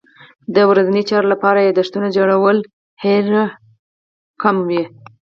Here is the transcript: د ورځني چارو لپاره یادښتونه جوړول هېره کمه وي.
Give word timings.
د 0.55 0.57
ورځني 0.69 1.03
چارو 1.09 1.31
لپاره 1.33 1.59
یادښتونه 1.67 2.07
جوړول 2.17 2.57
هېره 3.03 3.43
کمه 4.41 4.63
وي. 4.69 4.83